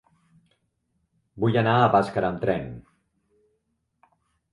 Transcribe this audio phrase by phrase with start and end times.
[1.43, 2.65] Vull anar a Bàscara amb tren.